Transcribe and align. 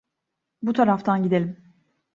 Bu 0.61 0.73
taraftan 0.73 1.23
gidelim. 1.23 1.57